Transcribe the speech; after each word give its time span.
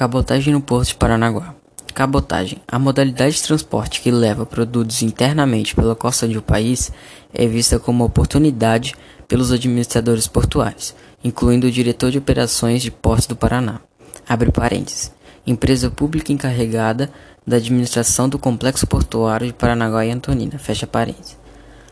Cabotagem 0.00 0.54
no 0.54 0.62
Porto 0.62 0.88
de 0.88 0.94
Paranaguá. 0.94 1.54
Cabotagem. 1.92 2.62
A 2.66 2.78
modalidade 2.78 3.34
de 3.34 3.42
transporte 3.42 4.00
que 4.00 4.10
leva 4.10 4.46
produtos 4.46 5.02
internamente 5.02 5.74
pela 5.74 5.94
costa 5.94 6.26
de 6.26 6.38
um 6.38 6.40
país 6.40 6.90
é 7.34 7.46
vista 7.46 7.78
como 7.78 8.02
oportunidade 8.02 8.94
pelos 9.28 9.52
administradores 9.52 10.26
portuários, 10.26 10.94
incluindo 11.22 11.66
o 11.66 11.70
diretor 11.70 12.10
de 12.10 12.16
operações 12.16 12.80
de 12.80 12.90
portos 12.90 13.26
do 13.26 13.36
Paraná. 13.36 13.78
Abre 14.26 14.50
parênteses. 14.50 15.12
Empresa 15.46 15.90
pública 15.90 16.32
encarregada 16.32 17.10
da 17.46 17.58
administração 17.58 18.26
do 18.26 18.38
complexo 18.38 18.86
portuário 18.86 19.48
de 19.48 19.52
Paranaguá 19.52 20.06
e 20.06 20.10
Antonina. 20.10 20.58
Fecha 20.58 20.86
parênteses. 20.86 21.36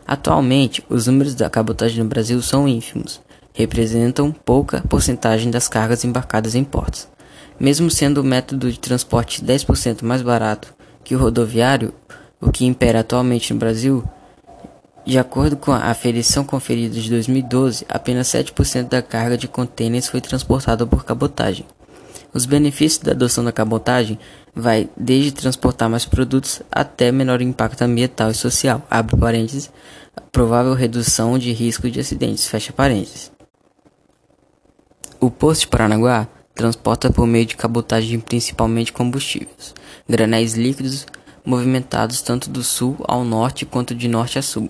Atualmente, 0.07 0.83
os 0.89 1.05
números 1.05 1.35
da 1.35 1.47
cabotagem 1.47 2.01
no 2.01 2.09
Brasil 2.09 2.41
são 2.41 2.67
ínfimos, 2.67 3.21
representam 3.53 4.31
pouca 4.31 4.83
porcentagem 4.89 5.51
das 5.51 5.67
cargas 5.67 6.03
embarcadas 6.03 6.55
em 6.55 6.63
portos. 6.63 7.07
Mesmo 7.59 7.89
sendo 7.89 8.21
o 8.21 8.23
método 8.23 8.71
de 8.71 8.79
transporte 8.79 9.43
10% 9.43 10.03
mais 10.03 10.21
barato 10.21 10.73
que 11.03 11.15
o 11.15 11.19
rodoviário, 11.19 11.93
o 12.39 12.51
que 12.51 12.65
impera 12.65 13.01
atualmente 13.01 13.53
no 13.53 13.59
Brasil, 13.59 14.03
de 15.05 15.17
acordo 15.17 15.57
com 15.57 15.71
a 15.71 15.85
aferição 15.85 16.43
conferida 16.43 16.93
de 16.93 17.09
2012, 17.09 17.85
apenas 17.89 18.27
7% 18.27 18.89
da 18.89 19.01
carga 19.01 19.37
de 19.37 19.47
contêineres 19.47 20.07
foi 20.07 20.21
transportada 20.21 20.85
por 20.85 21.03
cabotagem. 21.03 21.65
Os 22.31 22.45
benefícios 22.45 23.03
da 23.03 23.11
adoção 23.11 23.43
da 23.43 23.51
cabotagem 23.51 24.19
vai 24.53 24.87
desde 24.95 25.31
transportar 25.31 25.89
mais 25.89 26.05
produtos 26.05 26.61
até 26.71 27.11
menor 27.11 27.41
impacto 27.41 27.81
ambiental 27.81 28.29
e 28.29 28.35
social, 28.35 28.85
abre 28.89 29.17
parênteses, 29.17 29.71
provável 30.31 30.73
redução 30.73 31.39
de 31.39 31.51
risco 31.51 31.89
de 31.89 31.99
acidentes, 31.99 32.47
fecha 32.47 32.71
parênteses. 32.71 33.31
O 35.19 35.31
posto 35.31 35.61
de 35.61 35.67
Paranaguá 35.67 36.27
transporta 36.59 37.09
por 37.09 37.25
meio 37.25 37.45
de 37.45 37.55
cabotagem 37.55 38.19
principalmente 38.19 38.91
combustíveis, 38.91 39.73
granéis 40.09 40.55
líquidos 40.55 41.07
movimentados 41.45 42.21
tanto 42.21 42.49
do 42.49 42.61
sul 42.61 42.97
ao 43.07 43.23
norte 43.23 43.65
quanto 43.65 43.95
de 43.95 44.09
norte 44.09 44.37
a 44.37 44.41
sul. 44.41 44.69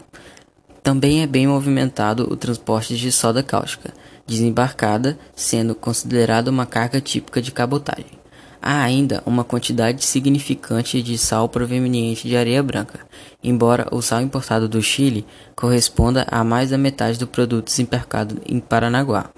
Também 0.83 1.23
é 1.23 1.25
bem 1.25 1.47
movimentado 1.47 2.31
o 2.31 2.37
transporte 2.37 2.95
de 2.95 3.11
soda 3.11 3.41
cáustica, 3.41 3.91
desembarcada, 4.27 5.17
sendo 5.35 5.73
considerada 5.73 6.51
uma 6.51 6.67
carga 6.67 7.01
típica 7.01 7.41
de 7.41 7.51
cabotagem. 7.51 8.19
Há 8.61 8.83
ainda 8.83 9.23
uma 9.25 9.43
quantidade 9.43 10.05
significante 10.05 11.01
de 11.01 11.17
sal 11.17 11.49
proveniente 11.49 12.27
de 12.27 12.37
areia 12.37 12.61
branca, 12.61 12.99
embora 13.43 13.87
o 13.91 13.99
sal 13.99 14.21
importado 14.21 14.69
do 14.69 14.79
Chile 14.79 15.25
corresponda 15.55 16.27
a 16.29 16.43
mais 16.43 16.69
da 16.69 16.77
metade 16.77 17.17
do 17.17 17.25
produto 17.25 17.65
desembarcado 17.65 18.39
em 18.45 18.59
Paranaguá. 18.59 19.31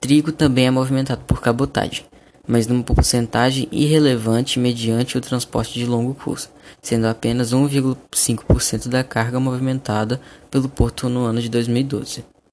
Trigo 0.00 0.32
também 0.32 0.66
é 0.66 0.70
movimentado 0.70 1.20
por 1.26 1.42
cabotagem, 1.42 2.06
mas 2.48 2.66
numa 2.66 2.82
porcentagem 2.82 3.68
irrelevante 3.70 4.58
mediante 4.58 5.18
o 5.18 5.20
transporte 5.20 5.74
de 5.74 5.84
longo 5.84 6.14
curso, 6.14 6.50
sendo 6.80 7.06
apenas 7.06 7.52
1,5% 7.52 8.88
da 8.88 9.04
carga 9.04 9.38
movimentada 9.38 10.18
pelo 10.50 10.70
porto 10.70 11.10
no 11.10 11.26
ano 11.26 11.42
de 11.42 11.50
2012. 11.50 12.24